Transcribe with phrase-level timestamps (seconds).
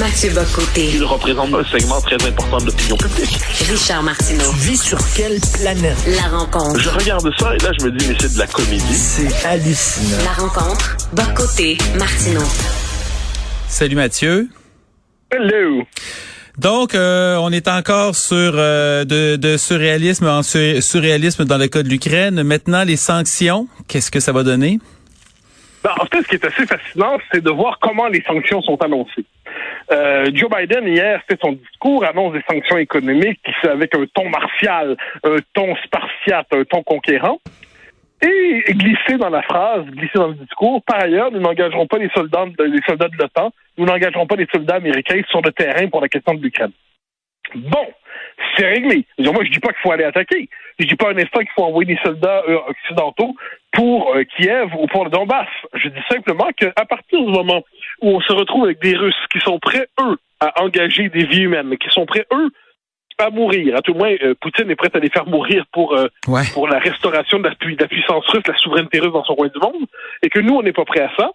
[0.00, 3.36] Mathieu Bocoté, Il représente un segment très important de l'opinion publique.
[3.70, 4.50] Richard Martineau.
[4.52, 5.96] vis sur quelle planète?
[6.16, 6.80] La rencontre.
[6.80, 8.94] Je regarde ça et là, je me dis, mais c'est de la comédie.
[8.94, 10.24] C'est hallucinant.
[10.24, 10.96] La rencontre.
[11.12, 12.40] Bocoté, Martineau.
[13.68, 14.48] Salut Mathieu.
[15.30, 15.82] Hello!
[16.56, 21.68] Donc, euh, on est encore sur euh, de, de surréalisme en sur- surréalisme dans le
[21.68, 22.42] cas de l'Ukraine.
[22.42, 24.78] Maintenant, les sanctions, qu'est-ce que ça va donner?
[25.84, 28.76] Ben, en fait, ce qui est assez fascinant, c'est de voir comment les sanctions sont
[28.82, 29.24] annoncées.
[29.90, 34.96] Euh, Joe Biden, hier, fait son discours, annonce des sanctions économiques avec un ton martial,
[35.24, 37.38] un ton spartiate, un ton conquérant.
[38.22, 42.10] Et glisser dans la phrase, glisser dans le discours, par ailleurs, nous n'engagerons pas les
[42.10, 46.02] soldats, les soldats de l'OTAN, nous n'engagerons pas les soldats américains sur le terrain pour
[46.02, 46.72] la question de l'Ukraine.
[47.54, 47.86] Bon,
[48.56, 49.06] c'est réglé.
[49.18, 50.48] Moi, je dis pas qu'il faut aller attaquer.
[50.78, 53.34] Je dis pas un instant qu'il faut envoyer des soldats euh, occidentaux
[53.72, 55.48] pour euh, Kiev ou pour le Donbass.
[55.74, 57.62] Je dis simplement qu'à partir du moment
[58.02, 61.42] où on se retrouve avec des Russes qui sont prêts, eux, à engager des vies
[61.42, 62.48] humaines, qui sont prêts, eux,
[63.18, 63.76] à mourir.
[63.76, 66.42] À tout le moins, euh, Poutine est prêt à les faire mourir pour euh, Ouais.
[66.54, 69.34] pour la restauration de la, pu- de la puissance russe, la souveraineté russe dans son
[69.34, 69.86] coin du monde,
[70.22, 71.30] et que nous, on n'est pas prêt à ça,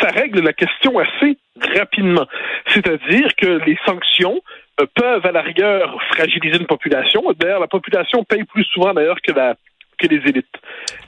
[0.00, 1.38] ça règle la question assez
[1.78, 2.26] rapidement.
[2.74, 4.40] C'est-à-dire que les sanctions
[4.80, 7.22] euh, peuvent, à la rigueur, fragiliser une population.
[7.38, 9.54] D'ailleurs, la population paye plus souvent, d'ailleurs, que la
[9.98, 10.46] que les élites.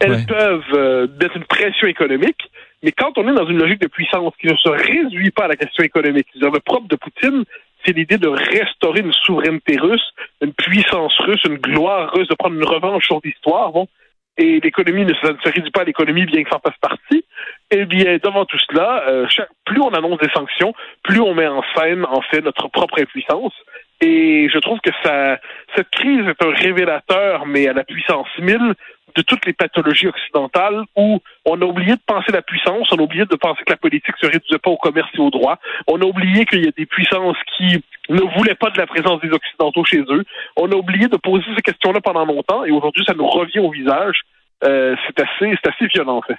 [0.01, 0.27] Elles Ouais.
[0.27, 2.51] peuvent euh, mettre une pression économique,
[2.83, 5.49] mais quand on est dans une logique de puissance qui ne se réduit pas à
[5.49, 7.45] la question économique, c'est-à-dire le propre de Poutine,
[7.85, 10.07] c'est l'idée de restaurer une souveraineté russe,
[10.43, 13.73] une puissance russe, une gloire russe, de prendre une revanche sur l'histoire.
[13.73, 13.89] Bon,
[14.37, 17.25] et l'économie ne se, réduit pas à l'économie, bien que ça en fasse partie.
[17.71, 20.73] Eh bien, devant tout cela, euh, chaque- plus on annonce des sanctions,
[21.03, 23.53] plus on met en scène, en fait, notre propre impuissance.
[24.01, 25.39] Et je trouve que ça,
[25.77, 28.75] cette crise est un révélateur, mais à la puissance 1000,
[29.17, 33.03] de toutes les pathologies occidentales où on a oublié de penser la puissance, on a
[33.03, 36.01] oublié de penser que la politique se réduisait pas au commerce et au droit, on
[36.01, 39.31] a oublié qu'il y a des puissances qui ne voulaient pas de la présence des
[39.31, 40.25] Occidentaux chez eux,
[40.57, 43.71] on a oublié de poser ces questions-là pendant longtemps et aujourd'hui ça nous revient au
[43.71, 44.21] visage.
[44.63, 46.37] Euh, c'est assez, c'est assez violent en fait.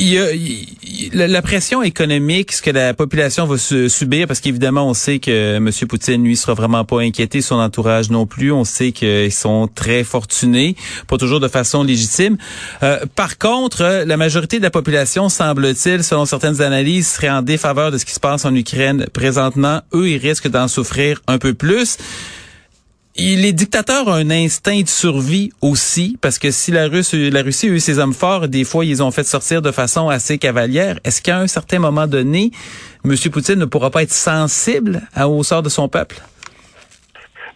[0.00, 0.66] Il y a, il-
[1.12, 5.56] la, pression économique, ce que la population va su- subir, parce qu'évidemment, on sait que
[5.56, 5.70] M.
[5.88, 8.52] Poutine, lui, sera vraiment pas inquiété, son entourage non plus.
[8.52, 10.76] On sait qu'ils sont très fortunés,
[11.06, 12.36] pas toujours de façon légitime.
[12.82, 17.42] Euh, par contre, euh, la majorité de la population, semble-t-il, selon certaines analyses, serait en
[17.42, 19.80] défaveur de ce qui se passe en Ukraine présentement.
[19.94, 21.96] Eux, ils risquent d'en souffrir un peu plus.
[23.20, 27.66] Les dictateurs ont un instinct de survie aussi, parce que si la, Russe, la Russie
[27.66, 31.00] a eu ses hommes forts, des fois, ils ont fait sortir de façon assez cavalière.
[31.04, 32.52] Est-ce qu'à un certain moment donné,
[33.04, 33.12] M.
[33.32, 36.14] Poutine ne pourra pas être sensible au sort de son peuple?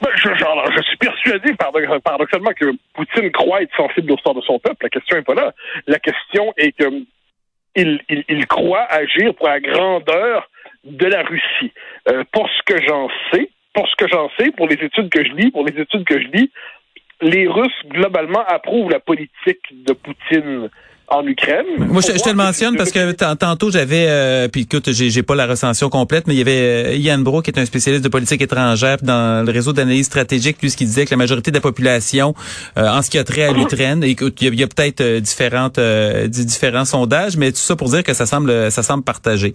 [0.01, 4.35] Ben, je, alors, je suis persuadé, paradox- paradoxalement, que Poutine croit être sensible au sort
[4.35, 4.83] de son peuple.
[4.83, 5.55] La question n'est pas là.
[5.87, 6.91] La question est que
[7.77, 10.51] il, il, il croit agir pour la grandeur
[10.83, 11.73] de la Russie.
[12.09, 15.25] Euh, pour ce que j'en sais, pour ce que j'en sais, pour les études que
[15.25, 16.51] je lis, pour les études que je lis,
[17.21, 20.69] les Russes, globalement, approuvent la politique de Poutine
[21.09, 21.67] en Ukraine.
[21.79, 25.35] Moi, je, te le mentionne parce que tant- tantôt j'avais, euh, puis écoute, j'ai, pas
[25.35, 28.09] la recension complète, mais il y avait euh, Yann Bro qui est un spécialiste de
[28.09, 31.57] politique étrangère dans le réseau d'analyse stratégique, lui, ce qui disait que la majorité de
[31.57, 32.35] la population,
[32.79, 35.21] euh, en ce qui a trait à l'Ukraine, écoute, il y a, a peut-être euh,
[35.21, 39.05] différentes, euh, di- différents sondages, mais tout ça pour dire que ça semble, ça semble
[39.05, 39.53] partagé.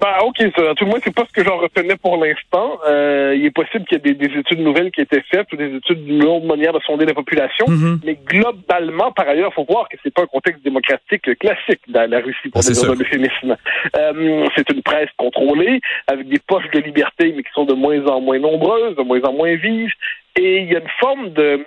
[0.00, 2.78] Ben, OK, ça, à tout le moins, c'est pas ce que j'en retenais pour l'instant.
[2.86, 5.50] Euh, il est possible qu'il y ait des, des études nouvelles qui aient été faites
[5.52, 7.64] ou des études d'une autre manière de sonder la population.
[7.68, 8.00] Mhm.
[8.04, 12.10] Mais globalement, par ailleurs, il faut voir que c'est pas un contexte démocratique classique dans
[12.10, 12.92] la Russie, pour C'est dire sûr.
[12.92, 13.56] un euphémisme.
[13.96, 18.04] Euh, c'est une presse contrôlée, avec des poches de liberté, mais qui sont de moins
[18.06, 19.92] en moins nombreuses, de moins en moins vives.
[20.38, 21.64] Et il y a une forme de...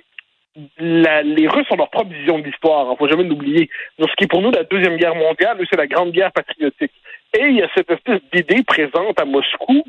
[0.77, 3.69] La- les Russes ont leur propre vision de l'histoire, il ne faut jamais l'oublier.
[3.97, 6.91] Donc, Ce qui est pour nous la Deuxième Guerre mondiale, c'est la Grande Guerre patriotique.
[7.37, 9.83] Et il y a cette espèce d'idée présente à Moscou,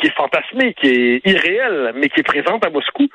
[0.00, 3.08] qui est fantasmée, qui est irréelle, mais qui est présente à Moscou,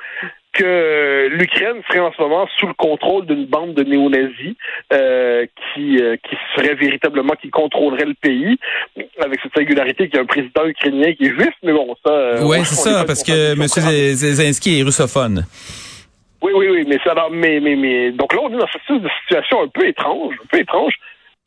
[0.52, 4.54] que l'Ukraine serait en ce moment sous le contrôle d'une bande de néo-nazis
[4.92, 8.56] euh, qui, euh, qui serait véritablement, qui contrôlerait le pays,
[9.20, 12.12] avec cette singularité qu'il y a un président ukrainien qui est juif, mais bon, ça...
[12.12, 13.52] Euh, oui, c'est ça, parce que.
[13.52, 13.66] M.
[13.66, 15.44] Zelensky est russophone.
[16.40, 18.82] Oui, oui, oui, mais ça, mais, mais, mais, donc là, on est dans cette
[19.22, 20.94] situation un peu étrange, un peu étrange,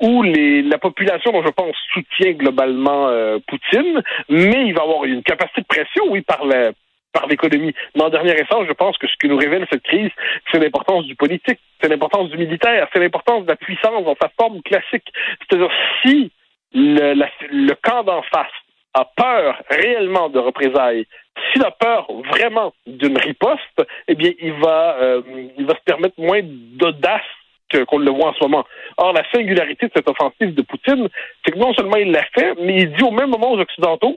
[0.02, 5.06] où les, la population, dont je pense, soutient globalement euh, Poutine, mais il va avoir
[5.06, 6.72] une capacité de pression, oui, par la,
[7.14, 7.74] par l'économie.
[7.96, 10.12] Mais en dernière instance, je pense que ce que nous révèle cette crise,
[10.52, 14.30] c'est l'importance du politique, c'est l'importance du militaire, c'est l'importance de la puissance dans sa
[14.40, 15.08] forme classique.
[15.40, 15.72] C'est-à-dire,
[16.04, 16.32] si
[16.74, 18.52] le, la- le camp d'en face
[18.94, 21.06] a peur réellement de représailles,
[21.52, 25.22] s'il a peur vraiment d'une riposte, eh bien, il va, euh,
[25.58, 27.22] il va se permettre moins d'audace
[27.86, 28.66] qu'on le voit en ce moment.
[28.98, 31.08] Or, la singularité de cette offensive de Poutine,
[31.44, 34.16] c'est que non seulement il l'a fait, mais il dit au même moment aux Occidentaux,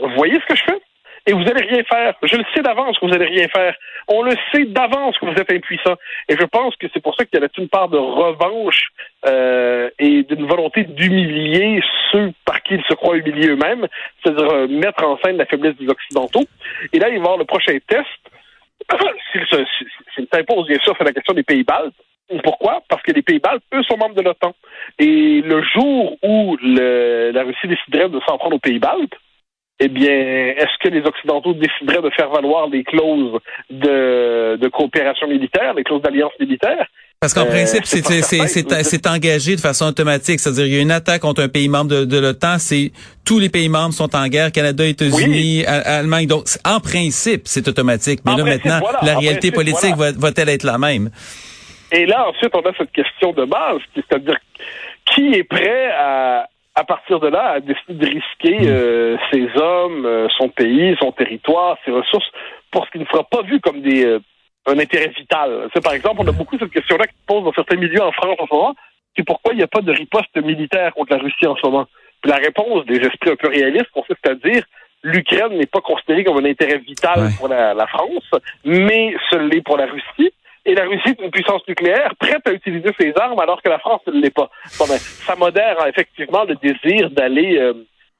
[0.00, 0.80] vous voyez ce que je fais?
[1.26, 2.14] Et vous allez rien faire.
[2.22, 3.74] Je le sais d'avance que vous allez rien faire.
[4.08, 5.94] On le sait d'avance que vous êtes impuissant.
[6.28, 8.88] Et je pense que c'est pour ça qu'il y a une part de revanche
[9.26, 13.86] euh, et d'une volonté d'humilier ceux par qui ils se croient humiliés eux-mêmes,
[14.22, 16.44] c'est-à-dire euh, mettre en scène la faiblesse des Occidentaux.
[16.94, 18.06] Et là, il va y avoir le prochain test.
[20.14, 21.92] S'il s'impose, bien sûr, c'est la question des pays baltes.
[22.44, 22.82] Pourquoi?
[22.88, 24.52] Parce que les pays baltes, eux, sont membres de l'OTAN.
[24.98, 29.14] Et le jour où le- la Russie déciderait de s'en prendre aux pays baltes,
[29.80, 33.38] eh bien, est-ce que les Occidentaux décideraient de faire valoir les clauses
[33.70, 36.86] de, de coopération militaire, les clauses d'alliance militaire?
[37.20, 40.38] Parce qu'en Euh, principe, c'est engagé de façon automatique.
[40.38, 42.92] C'est-à-dire, il y a une attaque contre un pays membre de, de l'OTAN, c'est
[43.24, 46.26] tous les pays membres sont en guerre, Canada, États-Unis, Allemagne.
[46.26, 48.20] Donc, en principe, c'est automatique.
[48.24, 48.98] Mais En là, principe, maintenant, voilà.
[49.02, 50.12] la En réalité principe, politique voilà.
[50.12, 51.10] va- va-t-elle être la même?
[51.92, 54.36] Et là, ensuite, on a cette question de base, c'est-à-dire
[55.06, 60.04] qui est prêt à, à partir de là, à décider de risquer euh, ses hommes,
[60.04, 62.30] euh, son pays, son territoire, ses ressources,
[62.70, 64.18] pour ce qui ne sera pas vu comme des euh,
[64.66, 65.68] un intérêt vital?
[65.72, 68.12] C'est par exemple, on a beaucoup cette question-là qui se pose dans certains milieux en
[68.12, 68.74] France en ce moment,
[69.16, 71.86] c'est pourquoi il n'y a pas de riposte militaire contre la Russie en ce moment?
[72.20, 74.62] Puis la réponse des esprits un peu réalistes consiste à dire
[75.02, 77.30] l'Ukraine n'est pas considérée comme un intérêt vital Ouais.
[77.38, 78.30] pour la, la France,
[78.64, 80.32] mais ce l'est pour la Russie.
[80.68, 83.78] Et la Russie est une puissance nucléaire prête à utiliser ses armes alors que la
[83.78, 84.50] France ne l'est pas.
[84.78, 87.72] Bon, ben, ça modère hein, effectivement le désir d'aller euh,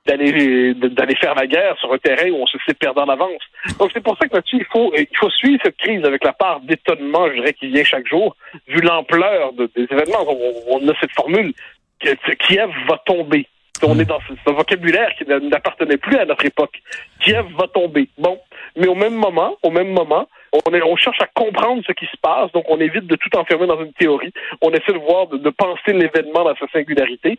[0.07, 3.43] d'aller faire la guerre sur un terrain où on se sait perdant d'avance.
[3.79, 6.33] Donc c'est pour ça que là-dessus, il faut il faut suivre cette crise avec la
[6.33, 8.35] part d'étonnement, je dirais, qui vient chaque jour,
[8.67, 10.25] vu l'ampleur de- des événements.
[10.71, 11.53] On, a cette formule
[12.01, 13.47] que Kiev va tomber.
[13.83, 16.81] On est dans ce, ce vocabulaire qui n'a- n'appartenait plus à notre époque.
[17.21, 18.09] Kiev va tomber.
[18.17, 18.39] Bon,
[18.77, 22.07] mais au même moment, au même moment, on, est, on cherche à comprendre ce qui
[22.07, 24.33] se passe, donc on évite de tout enfermer dans une théorie.
[24.63, 27.39] On essaie de voir, de, de penser l'événement dans sa singularité.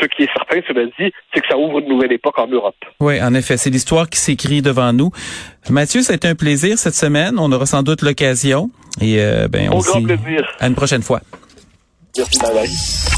[0.00, 2.76] Ce qui est certain, cela dit, c'est que ça ouvre une nouvelle époque en Europe.
[3.00, 5.10] Oui, en effet, c'est l'histoire qui s'écrit devant nous.
[5.70, 7.38] Mathieu, ça a été un plaisir cette semaine.
[7.38, 8.70] On aura sans doute l'occasion.
[9.00, 10.46] Et euh, ben, on Au grand plaisir.
[10.58, 11.20] à une prochaine fois.
[12.16, 13.10] Merci, bye bye.